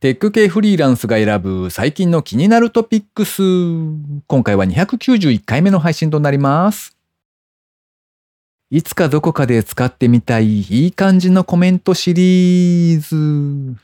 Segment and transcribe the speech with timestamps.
[0.00, 3.42] テック系フリーランスが選ぶ最近の気になるトピックス。
[4.26, 6.96] 今回は291回目の配信となります。
[8.70, 13.76] いつかどこかで使ってみたいいい感じのコメントシリーズ。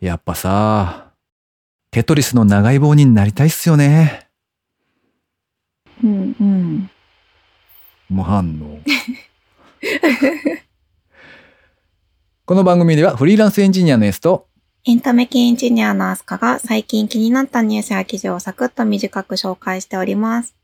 [0.00, 1.12] やっぱさ、
[1.92, 4.26] テトリスの長い棒になりたいっすよね。
[6.02, 6.90] うんうん。
[8.10, 8.80] 無反応。
[12.44, 14.48] この番組ではフリーランスエンジニアのエスと
[14.84, 20.56] エンタメ系エンジニアのアスカが最近気になったニュースや記事をサクッと短く紹介しております。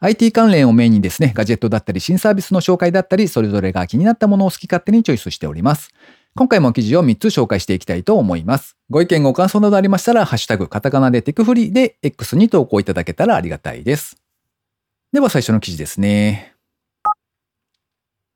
[0.00, 5.88] IT 関連をメインにですね、ガジェットだったり新サービスの紹介だったり、それぞれが気になったものを好き勝手にチョイスしております。
[6.34, 8.76] 今回も記事を3つ紹介していきたいと思います。
[8.90, 14.18] ご意見ご感想などありましたら、ハッシュタグカタカナでテクフリで X に投稿いただけたらありがたいです。
[15.14, 16.52] では最初の記事ですね。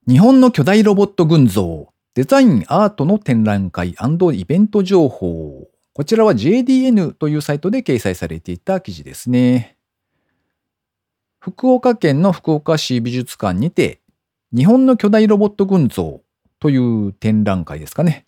[0.08, 5.68] 日本の巨大ロボット群像、デザインアートの展覧会イベント情報。
[5.92, 9.76] こちらは JDN というサイトで掲載されていた記事ですね。
[11.40, 14.00] 福岡県の福岡市美術館にて、
[14.50, 16.22] 日本の巨大ロボット群像
[16.58, 18.24] という展覧会ですかね。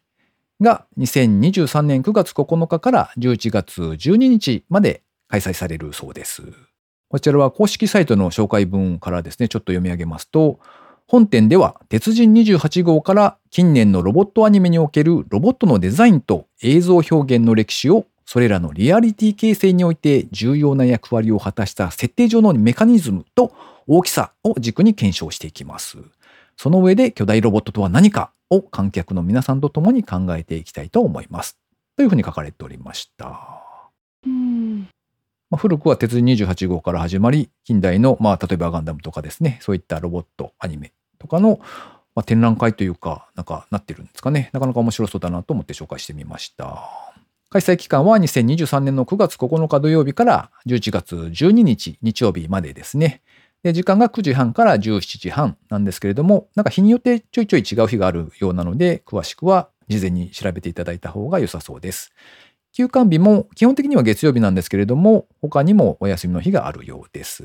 [0.61, 6.43] が2023年9月9日から11月12日まで開催されるそうです。
[7.09, 10.61] こちらは公式サイトの紹介文からですね、ちょっと読み上げますと、
[11.11, 23.55] 本展では鉄人28号から近年のロボットアニメにおけるロボットのデザインと映像表現の歴史をそれらのリアリティ形成において重要な役割を果たした設定上のメカニズムと
[23.87, 25.97] 大きさを軸に検証していきます。
[26.59, 31.57] その上で巨大ロボットとは何かを観客の皆さんと共に考えていきたいと思います。
[31.97, 33.63] というふうに書かれておりました。
[34.27, 34.81] うん。
[35.49, 41.61] まあ、古くは鉄人28号から始まり、近代の、まあ、例えばガンダムとかですね、そういったロボット、アニメとかの、
[42.15, 44.51] まあ、展覧会というか、なんかなってるんですかね。
[44.53, 46.89] なかなか面白そうだなと思って紹介してみました。
[47.51, 53.23] 開催期間は2023年の9月9日土曜日から11月12日日曜日までですね。
[53.65, 62.13] 時間が9時半から17時半なんですけれども、なんか日によってちょいちょい違う日があるようなので、詳しくは事前に調べていただいた方が良さそうです。
[62.73, 67.45] 休館日も基本的には月曜日なんですけれども、他にもお休みの日があるようです。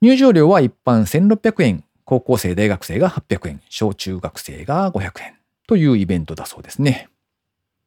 [0.00, 5.34] 入場料は一般1600円、高校生、大学生が800円、小中学生が500円
[5.66, 7.08] というイベントだそうですね。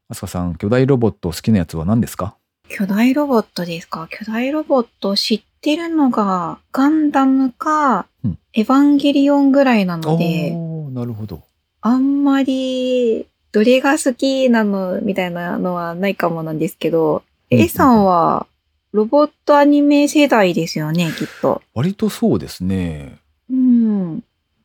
[0.07, 2.35] あすかさん、巨大ロボット好きなやつは何ですか？
[2.69, 4.07] 巨大ロボットですか？
[4.09, 10.51] 巨大ロボット知ってるのがガンダムか、うんエヴァンゲリオンぐらいなので、
[10.91, 11.43] なるほど。
[11.81, 18.47] あんまりどれが好きなのみたいなのはないかもなんですけど、うん A さんは
[18.93, 21.61] ロボットアニメ世代ですよね、きっと。
[21.73, 23.19] 割とそうですね。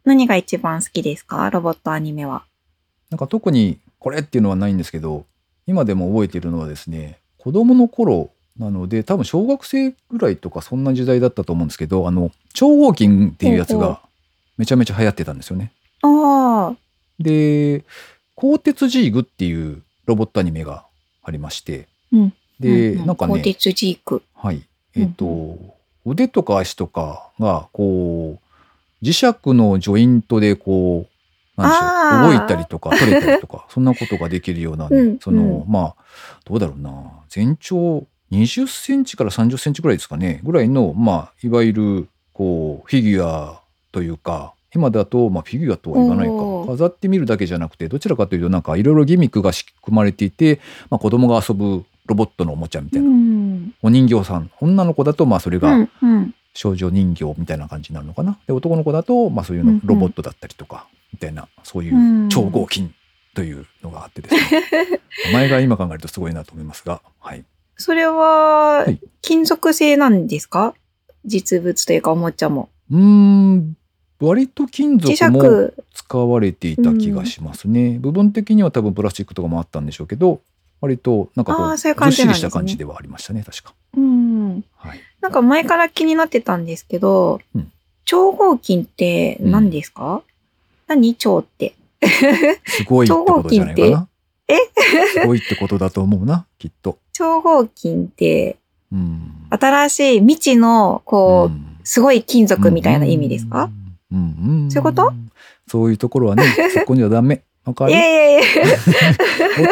[0.04, 0.10] うん。
[0.10, 1.48] 何が一番好きですか？
[1.50, 2.44] ロボットアニメは。
[3.10, 5.26] なんか特にこれっていうのはないんですけど、
[5.66, 14.00] 今でも覚えているのはですね、子供の頃なので、多分小学生ぐらいとかそんな時代だったと思うんですけど、あの、超合金っていうやつが
[14.58, 15.72] めちゃめちゃ流行ってたんですよね。
[16.02, 16.76] ああ、
[17.18, 17.84] で、
[18.36, 20.84] 鋼鉄ジーグっていうロボットアニメが
[21.22, 24.22] ありまして、うんで、ううなんかね、鋼鉄ジーク。
[24.34, 24.62] はい、
[24.94, 25.58] えっ、と、
[26.04, 28.49] 腕とか足とかが、こう、
[29.02, 29.24] 磁石
[29.54, 31.06] のジョイントでこ
[31.56, 35.72] う、なんでしょう、動いたりとか、取れたりとか、 そんなことができるようなね、うんその、うん。
[35.72, 35.94] まあ、
[36.44, 36.92] どうだろうな、
[37.28, 43.60] 全長20センチから30センチぐらいですかね、ぐらいの、まあ、いわゆる、こう、フィギュア
[43.92, 46.32] というか、今だと、まあ、フィギュアとは言わないか。
[46.72, 50.60] 飾ってみるだけじゃなくてどちらかというとなんかいろいろギミックが仕組まれていて、
[50.90, 53.74] まあ、子供が遊ぶロボットのおもちゃみたういな、ん。
[53.82, 55.88] お人形さん女の子だとまあそれが。
[56.54, 58.38] 少女人形みたいな感じになるのかな？
[58.46, 59.86] で男の子だとまあそういうのうんうん。
[59.86, 62.28] ロボットだったりとかみたいなそういううん。
[62.28, 62.94] 超合金
[63.34, 64.40] というのがあってですね。
[65.26, 67.44] 名前が今考えるとすごいなと思いますがはい。
[67.76, 70.74] それははい、金属製なんですか？
[71.24, 72.68] 実物というかおもちゃも。
[72.90, 73.76] うーん
[74.20, 75.72] 割と金磁属も石。
[75.94, 80.42] 使われていた気がしますね、部分的には多分プラスチックとかもあったんでしょうけど
[80.80, 81.44] 割となん。
[81.46, 84.64] かこうずっしりした感じではありましたね確かうん。
[84.76, 87.72] はいなんか前から気になってたんですけど、うん。
[88.04, 90.22] 超合金って何ですか、
[90.88, 91.74] 何超って？
[92.66, 94.08] すごいってことじゃないかな。
[94.48, 94.56] え？
[95.12, 96.98] すごいってことだと思うなきっと。
[97.12, 98.56] 超合金って
[98.90, 99.46] うん。
[99.50, 101.78] 新しい未知のこう、うん。
[101.84, 103.70] すごい金属みたいな意味ですか、
[104.12, 104.70] うんうんうん。
[104.70, 105.12] そういうこと？
[105.68, 106.44] そういうところはね、
[106.74, 107.42] そこにはダメ。
[107.70, 107.92] わかる？
[107.92, 108.40] いやいやいや。
[108.40, 108.44] い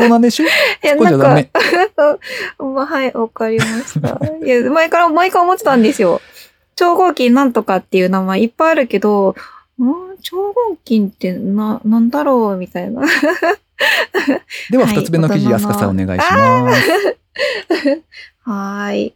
[0.00, 0.44] 大人でしょ？
[0.86, 1.50] や、そこじゃダメ。
[2.58, 4.20] まあ、はい、わかりました。
[4.44, 6.20] いや、前から、毎回思ってたんですよ。
[6.76, 9.30] 超合金なんとかっていう名前いっぱいあるけど、
[9.80, 13.02] ん超合金ってな、なんだろうみたいな。
[14.70, 17.06] では、はい二つ目の記事、大人のアスカさんお願いします。
[18.42, 19.14] はーい。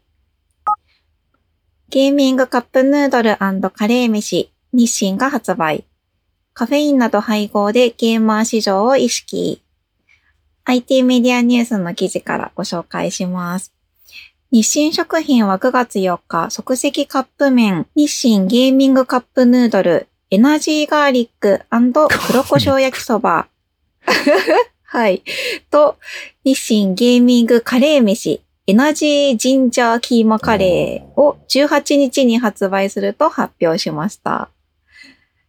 [1.91, 3.37] ゲーミングカップヌードル
[3.71, 5.85] カレー飯、日清が発売。
[6.55, 9.63] カフェインなど配合でゲーマー市場を意識。
[10.65, 13.73] IT メディアニュースの記事からご紹介します。
[14.51, 23.49] 日清食品は9月4日、即席カップ麺、日清ゲーミングカップヌードル、エナジーガーリック黒胡椒焼きそば。
[24.85, 25.23] はい。
[25.71, 25.97] と、
[26.45, 34.51] 日清ゲーミングカレー飯、エナジージンジャーキーマカレーを18日に発売すると発表しました。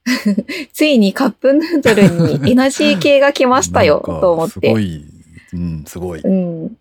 [0.74, 4.54] ついにカップヌードルにエナジー系が来ましたよ、と思って。
[4.54, 5.06] すごい、
[5.54, 6.22] うん、すごい。
[6.22, 6.78] うん。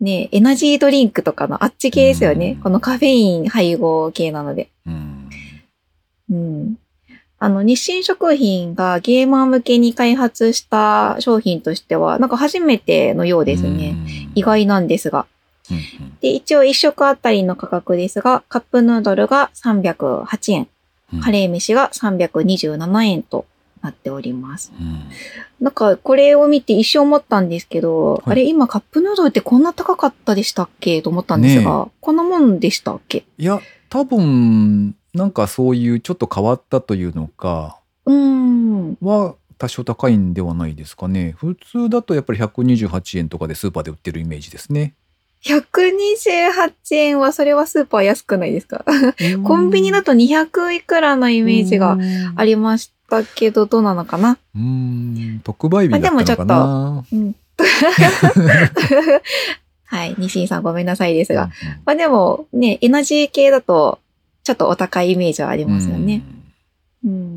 [0.00, 2.62] ねエナジードリンクとかのあっち系ですよねうん。
[2.62, 4.68] このカフェイン配合系なので。
[4.86, 5.30] うん。
[6.30, 6.78] うん。
[7.38, 13.96] あの、日清食品がゲーマー向けに開発した商品としては、なんか初めてのようですね。
[14.34, 15.26] 意外なんですが。
[16.20, 20.68] で、一応1食あたりの価格ですが、カップヌードルが308円、うん
[21.22, 23.46] カレー飯が327円と
[23.82, 24.72] なっております。
[24.78, 25.02] うん
[25.60, 31.00] なんか、これを見て一生思ったんですけど、はいあれ、今カップヌードルってこんな高かったでしたっけ？
[31.00, 33.24] と思ったんですが、こんなもんでしたっけ？
[33.38, 38.98] いや、多分、なんかそういうちょっと変わったというのか、うーん。
[39.00, 41.34] は多少高いんではないですかね。
[41.38, 44.94] 普通だとやっぱり128円とかでスーパーで売ってるイメージですね。
[45.44, 48.84] 128円は、それはスーパー安くないですか？
[49.44, 51.98] コンビニだと200いくらのイイメージが
[52.36, 54.38] ありましたけど、どうなのかな？
[54.54, 54.60] うー
[55.36, 57.04] ん、特売日だったのかな？
[57.12, 57.34] うん。
[59.86, 60.14] はい。
[60.18, 61.50] 西井さんごめんなさいですが。
[61.84, 63.98] まあでもね、エナジー系だと
[64.42, 66.22] ちょっとお高いイメージはありますよね。
[67.04, 67.33] うん。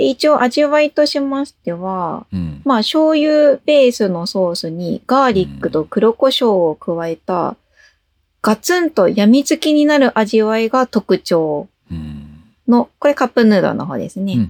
[0.00, 2.38] で一応味わいとしましては、うん。
[2.38, 2.62] うん。
[2.64, 7.54] まあ醤油ベースのソースにガーリックと黒胡椒を加えた、
[8.40, 12.42] ガツンと病みつきになる味わいが特徴うん。
[12.66, 14.48] の、これカップヌードルの方ですね。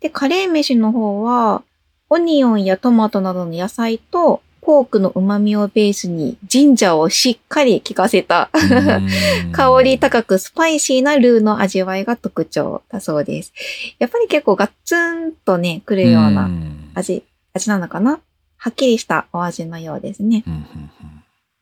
[0.00, 1.62] で、カレー飯の方は、
[2.08, 13.52] オニオンやトマトなどの野菜と、ポークの旨味をベースに、ジンジャーをしっかり効かせた、うん香り高くスパイシーなルーの味わいが特徴だそうです。
[14.00, 16.50] やっぱり結構ガッツンとね、来るような
[16.94, 17.22] 味、
[17.54, 18.18] 味なのかな？
[18.56, 20.42] はっきりしたお味のようですね。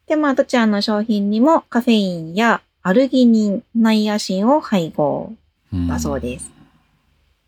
[0.07, 5.35] で、まあ、どちらの商品にもカフェインやアルギニン、ナイアシンを配合。
[5.73, 6.54] うんだそうです。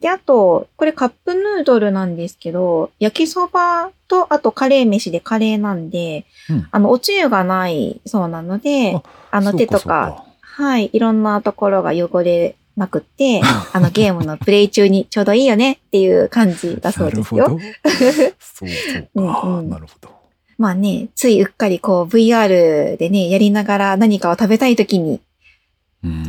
[0.00, 13.40] で、あと、これカップヌードルなんですけど、焼きそばと、あとカレー飯でカレーなんで、うんあの、おつゆがないそうなので、ああの手とか、はい、いろんなところが汚れなくって、
[13.72, 17.44] あの ゲームのプレイ中にちょうどいいよねっていう感じだそうですよ。
[17.44, 17.64] なるほど。
[18.38, 19.46] そうそうか。
[19.46, 20.10] うんうんなるほど。
[20.58, 25.20] まあね、ついうっかりこう VR でね、やりながら何かを食べたい時に、うん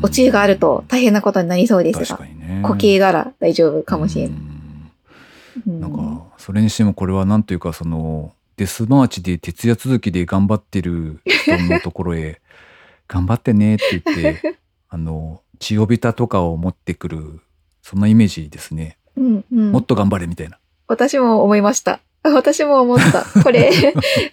[0.01, 2.19] おつゆがあると大変なことになりそうですが。
[2.63, 4.57] 固形なら大丈夫かもしれない。
[5.65, 12.41] なんか、それにしてもこれはなんというか、その、デスマーチで徹夜続きで頑張ってる人のところへ、
[13.07, 14.59] 頑張ってねって言って、
[14.89, 17.39] あの、血をびたとかを持ってくる、
[17.81, 18.97] そんなイメージですね。
[19.15, 20.59] うんうんもっと頑張れみたいな。
[20.88, 22.00] 私も思いました。
[22.23, 23.25] 私も思った。
[23.44, 23.71] これ、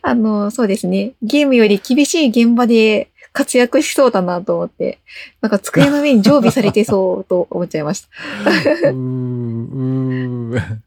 [0.02, 1.12] あの、そうですね。
[1.22, 5.00] ゲームより厳しい現場で活躍しそうだなと思って、
[5.40, 8.08] なんか机の上に常備されてそうと思っちゃいました。
[8.90, 10.78] うーうー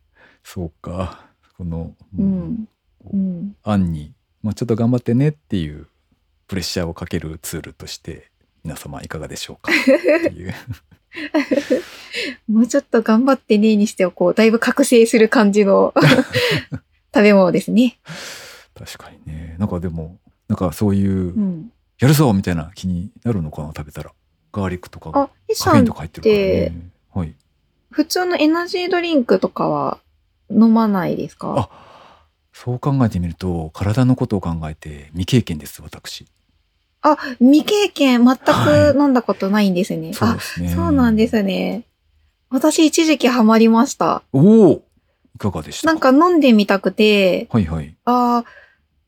[0.43, 1.25] そうか。
[1.57, 2.67] この、うん。
[3.13, 3.55] うん。
[3.63, 5.87] 案に、まあ、ちょっと頑張ってねっていう
[6.47, 8.31] プレッシャーをかけるツールとして
[8.63, 9.71] 皆様いかがでしょうか？
[9.71, 10.53] っていう。
[12.47, 15.93] もうちょっと頑張ってねにしては、こう、だいぶ覚醒する感じの
[17.13, 17.97] 食べ物ですね。
[18.73, 19.55] 確かにね。
[19.59, 21.71] なんかでも、なんかそういうう、ん。
[21.99, 24.11] やるぞみたいな気になるのかな、食べたら。
[24.53, 26.91] ガーリックとかがあ、イカフェインとか入ってるからね。
[27.13, 27.33] はい。
[27.89, 29.99] 普通のエナジードリンクとかは
[30.51, 31.55] 飲まないですか？
[31.57, 31.69] あ
[32.53, 36.25] そう考えてみると、体のことを考えて未経験です、私。
[37.01, 40.13] あ、未経験全はく飲んだことないんですね。
[40.13, 40.69] そうですね。
[40.71, 41.83] あ、そうなんですね。
[42.49, 44.23] 私一時期ハマりました。
[44.31, 44.83] おお
[45.35, 45.87] いかがでした？
[45.87, 47.95] なんか飲んでみたくて、はいはい。
[48.05, 48.45] ああ、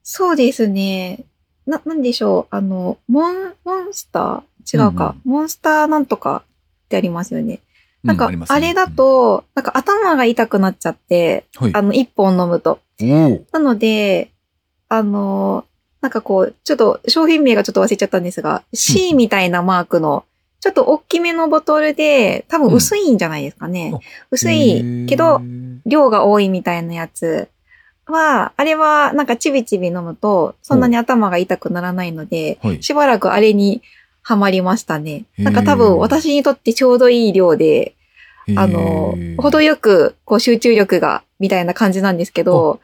[0.04, 1.26] そうですね。
[1.70, 2.56] な、なんでしょう？
[2.56, 4.88] あの、モン、モンスター？
[4.88, 6.44] 違うか、モンスターなんとか
[6.86, 7.60] ってありますよね。
[8.04, 11.46] なんか、あれだ、と、なんか頭が痛くなっちゃって。
[11.74, 12.80] あの、一本飲むと。
[13.52, 14.32] なので、
[14.88, 15.66] あの、
[16.02, 20.24] なんかこう、ちょっと商品名がちょっと忘れちゃったんですが、C みたいなマークの、
[20.62, 23.90] ちょっと大きめのボトルで、多分薄いんじゃないですかね。
[23.92, 24.00] うんあ
[24.32, 25.42] 薄いけど、、
[25.86, 27.50] 量が多いみたいなやつ
[28.12, 32.84] は、あれはなんかちびちび飲むと、そんなに頭が痛くならないので、はい。
[32.84, 33.82] しばらくあれに
[34.22, 35.26] ハマりましたね。
[35.38, 37.96] なんか多分私にとってちょうどいい量で、
[38.56, 42.80] あの程よくこう集中力が、みたいな感じなんですけど、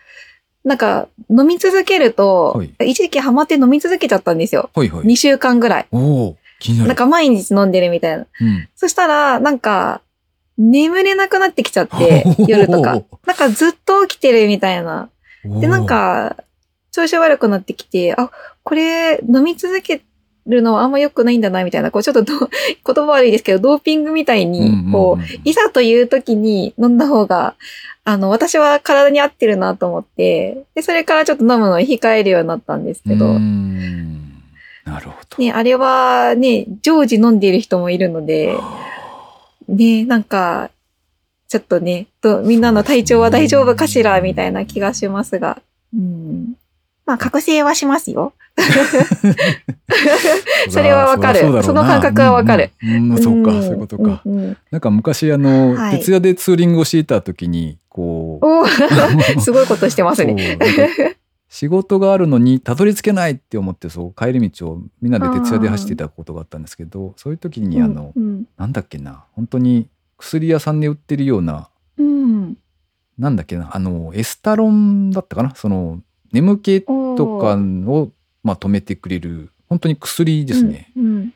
[0.64, 4.70] なんか飲み続けると、はい一時期ハマって飲み続けちゃったんですよ。
[4.74, 5.06] はいはい。
[5.06, 5.88] 2週間ぐらい。
[5.92, 6.36] お
[6.74, 6.88] なる。
[6.88, 8.26] なんか毎日飲んでるみたいな。
[8.42, 10.02] うん、そしたら、なんか、
[10.58, 13.04] 眠れなくなってきちゃって、 夜とか。
[13.26, 15.10] なんかずっと起きてるみたいな。
[15.60, 16.38] で、なん、か、
[16.92, 18.32] 調子悪くなってきて、あ、
[18.64, 20.02] これ飲み続け
[20.48, 22.34] るのはあんま良くないんだな、みたいな、こうちょっとど
[22.86, 27.56] 言葉悪いですけど、ドーピングみたいに、こう、いざという時に飲んだ方が、
[28.04, 33.26] あの、私は体に合ってるなと思って、で、それからちょっと飲むのを控えるようになったんですけど、
[34.86, 35.44] なるほど。
[35.44, 38.56] ね、あれはね、常時飲んでいる人もいるので、
[39.68, 40.70] ね、なんか、
[41.48, 45.62] ちょっとね、とみんなの体調は大丈夫かしらみたいな気がしますが。
[45.94, 46.56] うん。
[47.06, 48.34] まあ、覚醒はしますよ。
[50.70, 52.72] それはわかるそりゃうだろうなその感覚はわかる。
[52.82, 54.22] うんうんうんそうか、んそういうことか。
[54.26, 58.46] うんうんなんか昔あの、はい徹夜でツーリングをしていた時に、こう、
[59.40, 60.58] すごいことしてますそうね。
[61.48, 69.88] 仕事があるのにたどり着けないって思ってそう帰り道をみんなで徹夜で走っていたことがあったんですけどそういう時にあの、うんなんだっけな本当に
[70.26, 72.58] 薬屋さんで売ってるようなうん。
[73.18, 75.54] なんだっけなあのエスタロンだったかな？
[75.56, 76.02] その
[76.34, 76.90] 眠気と
[77.40, 78.12] かを、
[78.44, 81.34] まあ、止めてくれる本当に薬ですね、うん。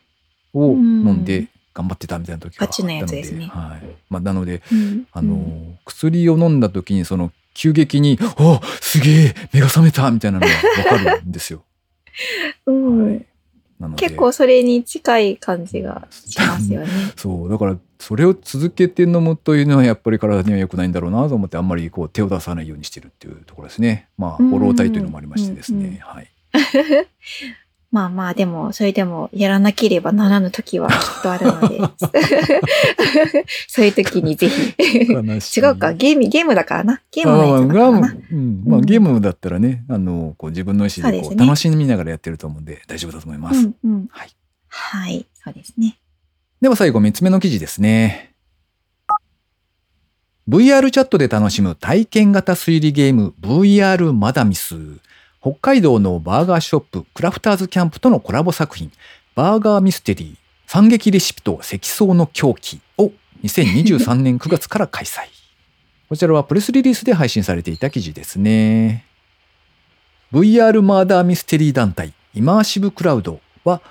[0.54, 5.08] をうん飲んで頑張ってたみたいな時があったのでねはいまあ、なのでうん。
[5.12, 10.54] あの、薬を飲んだ時にその急激に「あすげえ目が覚めた!」みたいなのが
[10.84, 11.64] 分かるんですよ。
[12.66, 13.26] うん、はい、
[13.96, 16.88] 結構それに近い感じがしますよね。
[17.16, 24.10] そうだからそれを続けて飲むというのはやっぱり体には良くないんだろうなと思ってあんまりこう手を出さないようにしてるっていうところですね。
[24.18, 26.00] まあうんフォロー体というのもありましてですね。
[26.04, 26.28] はい。
[27.92, 31.80] まあまあ、でも、それでもやらなければならぬ時はきっとあるので、
[33.68, 34.76] そういう時にぜひ。
[35.10, 37.02] 違うか、ゲーム、ゲームだからな。
[37.12, 38.00] ゲームやつだからな。
[38.66, 43.60] まあゲームだったらね、あのこう自分の意思でこそう楽しみながらやってると思うんで大丈夫だと思います。
[43.60, 44.08] うんうん。
[44.12, 44.30] はい。
[44.68, 45.98] はい、そうですね。
[46.62, 48.34] では最後3つ目の記事ですね。
[50.48, 54.76] VR チャットで楽しむ体験型推理ゲーム VR マダミス。
[55.42, 58.92] 北海道のバーガーショップクラフターズキャンプとのコラボ作品
[59.36, 60.36] バーガーミステリー
[60.68, 63.12] 惨劇レシピと積層の狂気を
[63.44, 65.28] 2023年9月から開催。
[66.10, 69.06] こちらはプレスリリースで配信されていた記事ですね。
[70.34, 73.82] VR マーダーミステリー団体イマーシブクラウドは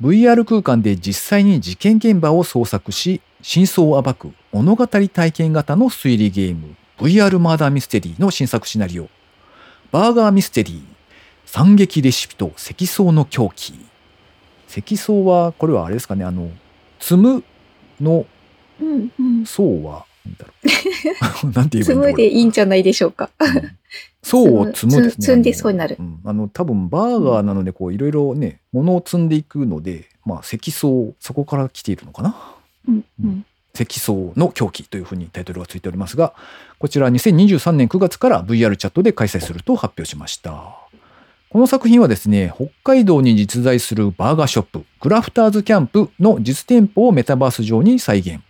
[0.00, 9.08] VR 空間で実際に事件現場を捜索し真相を暴く物語体験型の推理ゲーム VR マーダーミステリーの新作シナリオ
[9.94, 10.82] バーガーミステリー
[11.46, 13.74] 惨劇レシピと積層の狂気。
[14.66, 16.50] 積層はこれはあれですかねあの
[16.98, 17.44] 積む
[18.00, 18.26] の。
[19.46, 20.52] 層はなんだろ
[21.44, 21.50] う。
[21.54, 23.30] なんて言えばいいんだ積むでいいんじゃないでしょうか。
[23.38, 25.96] これうを積むですね積んでそうになる。
[26.24, 32.34] あの,、多分バーガーなのでこういろいろね物を積んでいくのでまあ積層そこから来ているのかな。
[32.88, 33.46] うんうん。
[33.76, 36.32] 積層の狂気というふうにタイトルがついておりますが、
[36.78, 40.78] こちら2023年9月から VR チャットで開催すると発表しました。
[41.50, 48.40] この作品はですね、北海道に実在するバーガーショップ、クラフターズキャンプの実店舗をメタバース上に再現。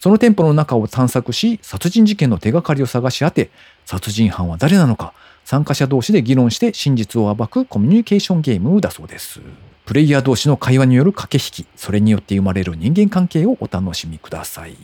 [0.00, 3.50] その店舗の中を探索し、殺人事件の手がかりを探し当て、
[3.86, 9.40] 殺人犯は誰なのか、参加者同士で議論して真実を暴くコミュニケーションゲームだそうです。
[9.86, 14.76] プレイヤー同士の会話による駆け引き、それによって生まれる人間関係をお楽しみください。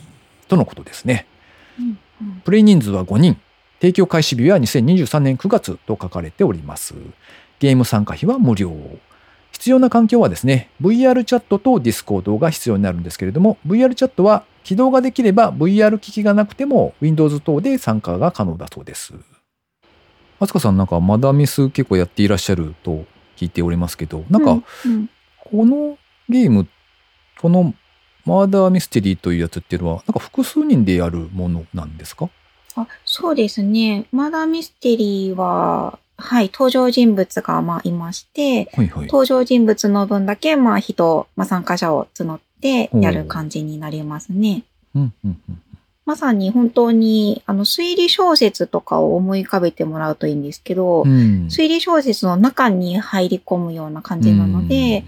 [0.47, 1.25] とのことですね。
[1.79, 1.85] うん
[2.21, 3.37] うんプレイ人数は5人。
[3.79, 6.93] 提供開始日は2023年9月と書かれております。
[7.59, 8.71] ゲーム参加費は無料。
[9.51, 19.15] 必要な環境はですね、VR チャットと Discord が必要になるんですけれども、VR チャットは起動ができれば VR 機器がなくても Windows 等で参加が可能だそうです。
[20.39, 23.05] あつかさんなんかマダミス結構やっていらっしゃると
[23.41, 24.51] 聞いておりますけど、なんか
[24.85, 25.09] うん
[25.43, 25.97] この
[26.29, 26.67] ゲーム、
[27.41, 27.73] この
[28.23, 32.29] マーダーミステリーというやつっていうのは、なんか複数人でやるものなんですか？
[32.75, 34.05] あそうですね。
[34.11, 39.07] マダーミステリーは、はい、登場人物がまあいまして、はいはい。
[39.07, 44.63] 登場人物の分だけまあ人、まあ参加者を募ってやる感じになりますね。
[44.93, 45.61] うんうんうん
[46.05, 51.47] まさに本当に、あの、推理小説とかを思い浮かべてもらうといいんですけど、うん。
[51.47, 55.05] 推理小説の中に入り込むような感じなので、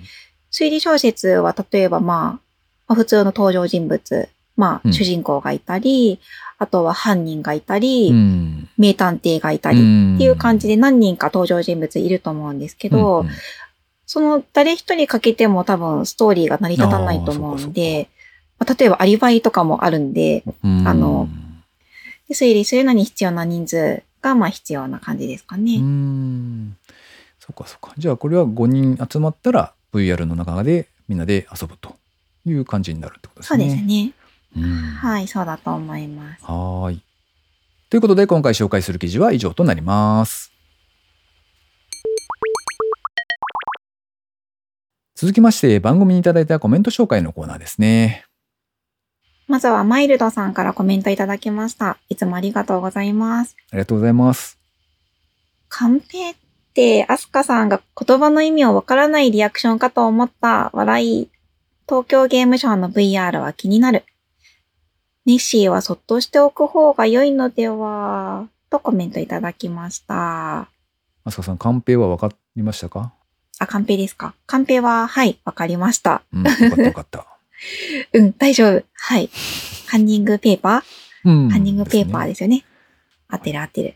[0.52, 2.40] 推理小説は例えばまあ、
[2.88, 4.92] まあ普通の登場人物、まうん。
[4.92, 6.20] あ主人公がいたり、
[6.60, 8.70] あとは犯人がいたり、うん。
[8.78, 13.34] 名探偵がいたっりっていう感じで何人か登場人物いると思うんですけど、うんうん。
[14.06, 18.13] その誰一人かけても多分ストーリーが成り立たないと思うので、まあ
[18.66, 21.28] 例えばアリバイとかもあるんで、うんあの
[22.28, 25.78] で推理するのに必要な人数がまあ必要な感じですかうね。
[25.78, 26.78] ん。
[27.40, 27.94] そっかそっか。
[27.98, 31.96] じゃあこれは5人集まったら VR の中でみんなで遊ぶと
[32.46, 33.66] いう感じになるってことですそうね。
[33.66, 34.12] ですね。
[34.56, 36.44] うんはい、そうだと思います。
[36.46, 37.02] はーい。
[37.90, 40.52] ということで今回紹介する記事は以上となります。
[45.16, 48.26] 続きまして番組にいただいたコメント紹介のコーナーですね。
[49.54, 52.00] まずはマイルドさんからコメントいただきました。
[52.10, 53.56] いつもありがとうございます。
[53.70, 54.58] ありがとうございます。
[55.70, 56.36] カンペっ
[56.74, 61.30] て、アスカさんが言葉の意味をわからないリアクションかと思った笑い。
[61.88, 64.06] 東京ゲームショウの VR は気になる。
[65.28, 70.62] ネッシーはそっとしておく方が良いのではとコメントいただきました。
[70.62, 70.68] あ
[71.30, 73.14] すかさん、カンペは分かりましたか？
[73.60, 76.24] あ、カンペですかカンペは、はい、わかりました。
[76.34, 77.28] うん、よかったよかった。
[78.14, 78.84] うん、大丈夫。
[78.94, 79.30] はい。
[79.88, 81.30] カンニングペーパー？
[81.30, 81.50] うん。
[81.50, 82.64] カンニングペーパーですよね。
[83.28, 83.96] 合ってる合ってる。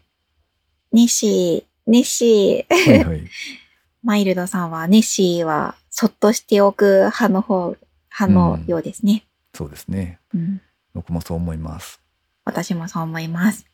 [0.91, 2.73] ネッシー、ネッシー。
[2.73, 3.21] はいはい。
[4.03, 7.75] マイルドさんは、ネッシーは、そっとしておく派の方、
[8.19, 9.25] 派のようですね。
[9.53, 10.19] そうですね。
[10.33, 10.61] うん。
[10.93, 11.99] 僕もそう思います。
[12.45, 13.65] 私もそう思います。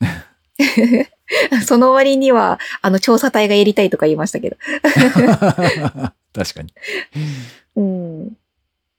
[1.66, 4.58] その割には、あの、調査隊がやりたいとか言いましたけど。
[6.34, 6.74] 確かに。
[7.76, 8.38] うん。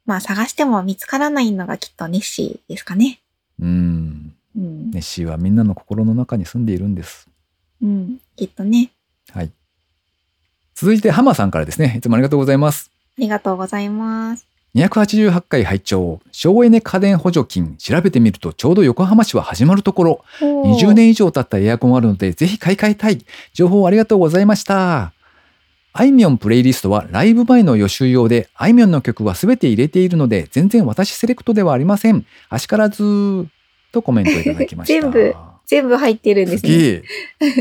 [0.07, 3.21] まあ、探しても見つからないのがきっとネッシーですかね。
[3.61, 4.35] うん。
[4.57, 4.91] うん。
[4.91, 7.29] ネッシーはみんなの心の中に住んでいるんです。
[7.83, 8.19] うん。
[8.37, 8.91] きっとね。
[9.33, 9.51] はい。
[10.75, 11.95] 続いて、ハマさんからですね。
[11.99, 12.91] いつもありがとうございます。
[13.17, 14.47] ありがとうございます。
[14.75, 25.14] 288回拝聴省エネ家電補助金調べてみるとちょうど横浜市は始まるところ20年以上経ったエアコンあるのでぜひ買い替えたい情報ありがとうございました
[25.97, 32.27] あいみょんプレイリストはライブ前の予習用であいみょんの曲は全て入れているので全然私セレクトではありません。
[32.49, 33.47] あしからず
[33.93, 34.95] とコメントいただきました。
[35.09, 35.35] 全部
[35.67, 37.03] 全部入ってるんですね。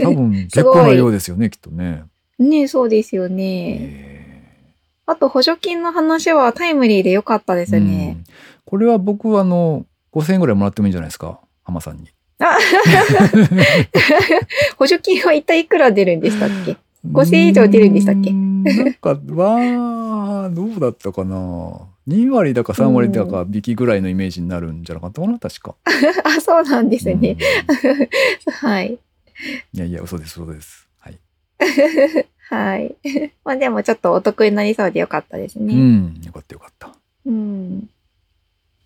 [0.02, 2.06] 多分 結構な量ですよねきっとね、
[2.40, 3.78] ねそうですよね。
[3.80, 4.44] え
[5.06, 8.16] あと補助金の話はタイムリーで良かったですーね。
[8.18, 8.24] うん。
[8.66, 11.40] これは僕あの5000円ぐらいもらってもいいんじゃないですか？
[11.64, 12.08] 浜さんに。
[12.40, 12.58] あ
[14.78, 16.78] 補助金は一体いくら出るんでしたっけ？
[17.06, 18.32] 5000円以上出るんでしたっけ？
[18.32, 21.36] なんか、わあ、どうだったかな
[22.08, 25.76] ？2割だか3割だか引きぐらいのイメージになるんじゃなかったかな、確か。
[26.24, 27.36] あ、そうなんですね。
[28.48, 28.98] うん はい。
[29.74, 30.88] いやいや、嘘です、嘘です。
[31.00, 31.20] はい。
[32.50, 32.96] はい。
[33.44, 35.74] まあでもちょっとお得になりそうでよかったですうね。
[35.74, 36.90] ん、よかったよかった。
[37.26, 37.90] うん。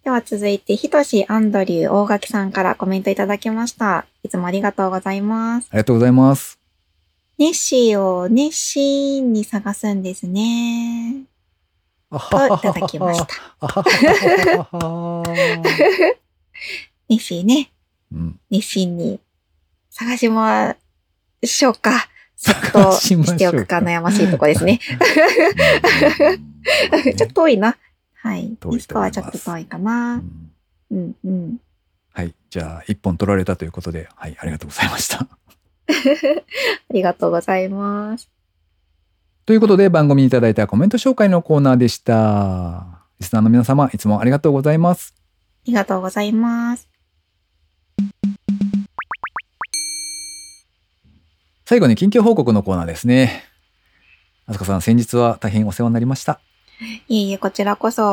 [0.04, 4.06] では続いて、ひとしアンドリュー大垣さんからコメントいただきました。
[4.24, 5.68] いつもありがとうございます。
[5.70, 6.58] ありがとうございます。
[7.38, 11.24] ネッシーをネッシーに探すんですね。
[12.10, 13.28] あといただきました。
[17.10, 17.72] ネッシーね、
[18.12, 19.20] うん、熱心に
[19.90, 20.76] 探しま
[21.44, 22.08] しょうか。
[22.36, 24.80] そっと探しておくか悩ましいとこですね。
[24.92, 26.48] うん
[27.16, 27.78] ちょっと遠いな。
[28.16, 28.58] はい。
[28.60, 30.18] 遠いいスコはちょっと遠いかなう。
[30.18, 30.52] ん
[30.92, 31.58] うんうん。
[32.14, 32.34] はい。
[32.50, 35.28] じゃあ、一本取られたということで、はい、ありがとうございました。
[36.90, 38.30] ありがとうございます。
[39.46, 43.06] ということで、番組にいただいたコメント紹介のコーナーでした。
[43.20, 45.14] リスナーの皆様、いつもありがとうございます。
[45.18, 45.22] あ
[45.68, 46.90] りがとうございます。
[51.66, 53.44] 最後に近況報告のコーナーですね。
[54.46, 56.40] あすかさん、先日は大変お世話になりました。
[57.08, 58.04] いえいえ、こちらこそ、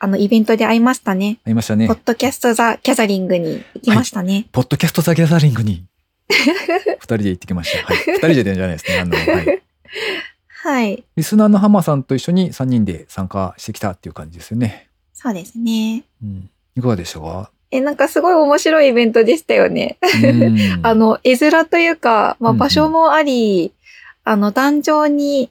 [0.00, 1.38] あの、イベントで会いましたね。
[1.44, 1.98] ありましたねポッ。
[2.04, 4.46] ドキャストザ・ギャザリングに行きましたね。
[4.52, 5.84] ポッドキャストザギャザリングに、
[6.98, 7.84] 二人で行ってきました。
[7.86, 7.96] はい。
[8.06, 8.98] 二人でじゃないですね。
[9.00, 9.62] あの、はい。
[10.62, 11.04] はい。
[11.16, 14.88] リスナーのハマさんと一緒に三人で参加してきたっていう感じですよね。
[15.14, 16.04] そうですね。
[16.22, 16.50] うん。
[16.76, 17.50] いかがでしたか？
[17.70, 19.98] え、なんかすごい面白いイベントでしたよね。
[20.22, 23.72] うん あの、絵面というか、まあ、うんうん場所もあり、
[24.24, 25.50] あの、壇上に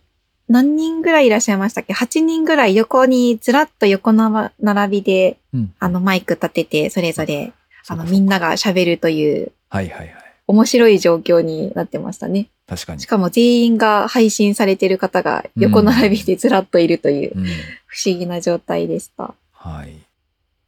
[0.49, 7.53] 何人ぐらいいらっしゃいましたっけ ?8 人ぐらい横にずらっと横な並びで、うんあの、マイク立てて、それぞれ、
[7.87, 10.15] あの、みんなが喋るという、はいはいはい。
[10.47, 12.49] 面白い状況になってましたね。
[12.67, 13.05] 確かにし。
[13.05, 17.45] かも全員が配信されてる方が横並びでずらっといるといううん。
[17.85, 19.35] 不思議な状態でした。
[19.51, 19.99] はい。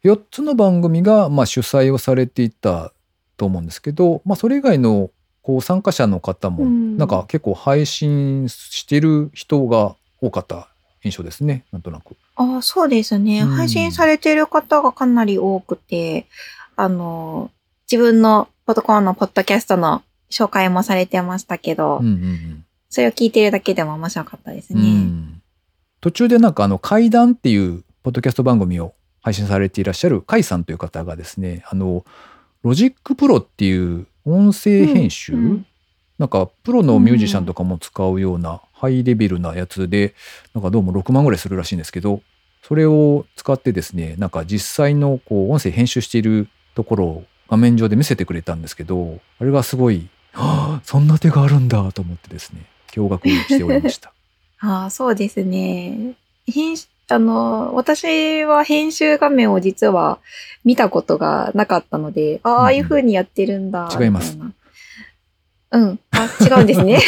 [0.04, 2.94] 4つの番組が、まあ、主催をされていた
[3.38, 5.12] と思うんですけど、まあ、それ以外の
[5.42, 10.68] こう参加者の方も、うんなんか結構配信してる人が多かった
[11.04, 11.66] 印象ですね。
[11.72, 12.18] なんとなく。
[12.36, 13.42] ああ、そうですね。
[13.42, 16.28] うん配信されてる方がかなり多くて、
[16.76, 17.52] あの、
[17.90, 22.66] 自分のポトコーンのポッドキャストの紹介もされてましたけど、うんうんうん。
[22.88, 24.84] それを聞いてるだけでも面白かったですうね。
[24.84, 25.42] ん
[26.02, 32.06] 途中でなんかあの怪談っていうポッドキャスト番組を配信されていらっしゃる甲斐さんという方がですねあの
[32.62, 35.66] Logic Pro っていう音声編集、うんうん
[36.20, 40.14] なんかプロのミュージシャンとかも使うようなハイレベルなやつで
[40.54, 42.22] なんかどうも6万ぐらいするらしいんですけど
[42.62, 54.12] それを使ってですねなんか実際のこう音声編集しているところを画面上で見せてくれたんですけどあれがすごい「はあそんな手があるんだ」と思ってですね驚愕しておりました。
[54.62, 56.16] ああ、そうですね。
[56.46, 60.20] 編集、あの、私は編集画面を実は
[60.66, 63.90] 見たことがなかったので、ああ、うんいう風にやってるんだ。
[64.00, 64.38] 違います。
[65.72, 66.00] うん。
[66.12, 67.00] あ、違うんですね。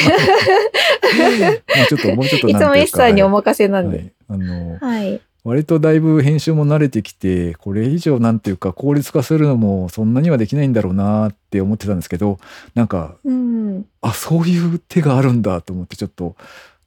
[1.76, 3.98] まあちょっともうちょっといつも S さんにお任せなんで。
[3.98, 5.22] い、あのはい。
[5.44, 12.40] 割とだいぶ編集も慣れてきてこれ以上なんていうか効率化するのもそんなにはできないんだろうなって思ってたんですけど
[12.76, 13.86] なんかうん。
[14.02, 16.36] あそういう手があるんだと思ってちょっと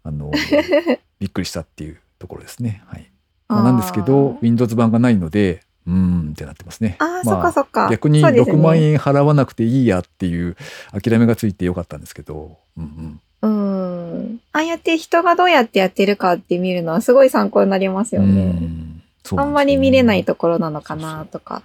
[0.02, 0.30] あの
[1.18, 2.82] びっくりしたっていうところですね。
[2.86, 3.10] はい
[3.48, 6.96] まあ、なんですけど Windows 版がないのでうーんってなってますね。
[7.00, 7.88] あーあそっかそっか。
[7.90, 10.56] 逆にそうですね6万円払わなくていいやっていう
[10.92, 14.40] 諦めがついてよかったんですけど、うんうん、うん。
[14.52, 18.44] ああやって人がどうやってやってるかって見るのはすごい参考になりますようね。
[18.44, 21.62] んそうあなんまり見れないところなのかなとか。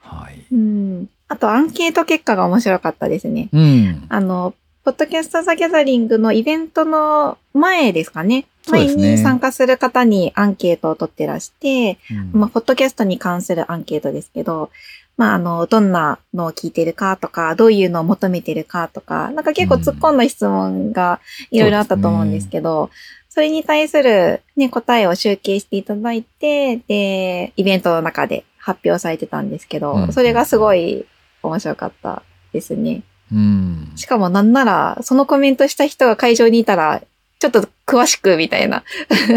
[0.00, 0.44] はい。
[0.52, 1.08] うん。
[1.28, 3.48] あと、アンケート結果が面白かったですね。
[3.52, 4.06] うん。
[4.08, 8.46] あの、ポッドキャストザギャザリングのイベントの前ですかね。
[8.68, 14.70] 前に参加する方にアンケートを取ってらして、うんまあ、ポッドキャストに関するアンケートですけど、
[15.16, 21.20] まあ、あの、どんなのを聞いてるかとか、どういうのを求めてるかとか、なんか結構突っ込んだ質問が
[21.50, 22.90] いろいろあったと思うんですけど、
[23.28, 31.06] それに対するね、答えを集計していただいて、で、イベントの中で発表されてたんですけど、うんそれがすごい
[31.42, 32.22] 面白かった
[32.52, 33.02] ですね。
[33.32, 33.92] うん。
[33.96, 37.02] しかもなんなら、そのコメントした人が会場にいたら、
[37.38, 38.84] ちょっと詳しくみたいな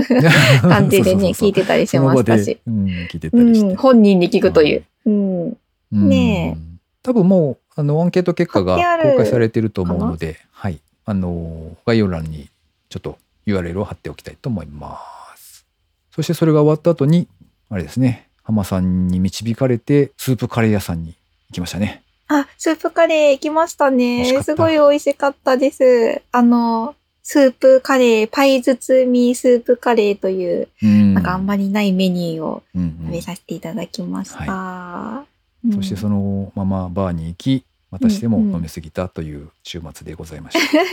[0.62, 2.60] 感じでね、聞いてたりしましたし。
[2.68, 3.74] うん、聞いてたうりして。
[3.74, 4.84] ん、本人に聞くという。
[5.06, 5.58] うん。
[5.92, 6.58] うんね
[7.06, 10.80] 多分もう、あの、アンケート結果が公開されてると思うので、はい。
[11.06, 12.50] あの、概要欄に
[12.90, 15.00] ちょっと URL を貼っておきたいと思いま
[15.36, 15.68] す。
[16.10, 17.28] そしてそれが終わった後に、
[17.70, 21.10] あれですね、浜さんに導かれて、スープカレー屋さんに
[21.50, 22.02] 行きましたね。
[22.28, 24.34] あ、スープカレー行きましたね。
[24.34, 26.24] たすごい美味しかったです。
[26.32, 31.14] あの、スープカレー、パイ包みスープカレーという、うん。
[31.14, 35.20] なんかあんまりないメニューをうんうん食べさせていただきました。
[35.20, 35.35] うん
[35.74, 40.84] そしてそのままバーに行き、またしてもうんうん飲み過ぎたという週末でございました。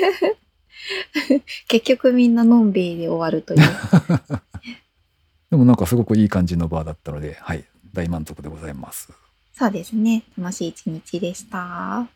[1.68, 3.60] 結局みんなのんべいで終わるという。
[5.50, 9.12] でもなんかすごくいい感じのバーだったので、はい、大満足でございます。
[9.52, 10.24] そうですね。
[10.38, 12.06] 楽しい一日でした。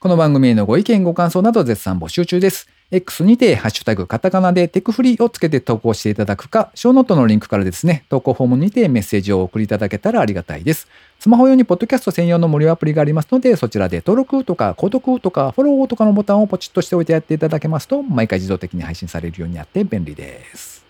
[0.00, 2.70] この番組へのご意見ご感想など絶賛募集中です。
[2.90, 10.88] X にてハッシュタグカタカナでテクフリーをつけて投稿していただくか、ショーノートのリンクからですね、投稿フォームにてメッセージを送りいただけたらありがたいです。
[11.18, 20.82] スマホ用にポッドキャスト専用の無料アプリがありますので、そちらで登録とか購読とかフォローとかのボタンをポチッとしておいてやっていただけますと、毎回自動的に配信されるようになって便利です。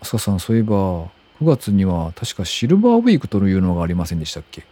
[0.00, 1.08] あすかさん、そういえば、9
[1.40, 4.62] 月には確かシルバーウィークというのがありませんでしたっけ？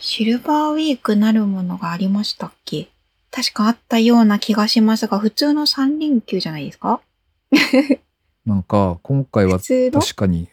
[0.00, 2.88] シルバーウィークなるものがありましたっけ？
[3.30, 7.00] 確かあったような気がしますが、普通の3連休じゃないですか？
[8.46, 10.48] なんか、今回は確かに。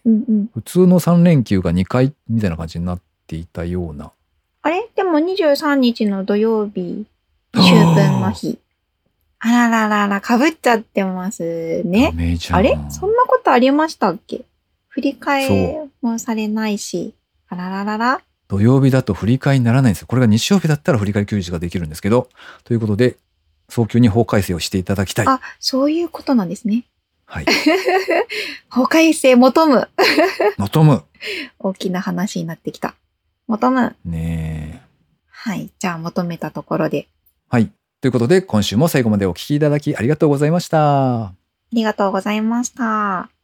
[0.54, 4.12] 普通の3連休が2回みたいな感じになっていたような。
[4.62, 4.90] あれ？
[4.96, 7.06] でも23日の土曜日、
[7.54, 8.60] 秋分の日。
[9.40, 12.38] あらららら、かぶっちゃってますダね。
[12.52, 12.78] あれ？
[12.90, 14.44] そんなことありましたっけ？
[14.90, 17.14] 振り替えもされないし。
[17.48, 18.22] あらららら。
[18.48, 20.08] 土曜日だと振り替えにならないんですよ。
[20.08, 22.30] これが日曜日だったら振り替え休日ができるんですけど。
[22.64, 23.18] ということで、
[23.70, 25.28] 早急に法改正をしていただきたい。
[25.28, 26.86] あ、そういうことなんですね。
[27.26, 27.46] はい。
[28.70, 29.90] 法改正求む。
[30.58, 31.04] 望む。
[31.60, 32.96] 大きな話になってきた。
[33.48, 33.96] 求む。
[34.06, 34.86] ねえ。
[35.28, 35.72] はい。
[35.80, 37.08] じゃあ求めたところで。
[37.50, 37.72] はい。
[38.02, 41.24] ということで、今週も最後までお聞きいただきありがとうございました。
[41.26, 41.34] あ
[41.72, 43.35] りがとうございました。